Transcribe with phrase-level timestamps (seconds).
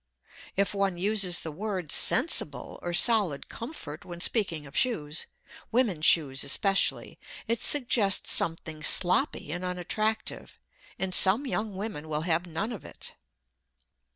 [0.57, 5.27] If one uses the words "sensible" or "solid comfort" when speaking of shoes
[5.71, 10.57] women's shoes especially it suggests something sloppy and unattractive,
[10.97, 13.13] and some young women will have none of it.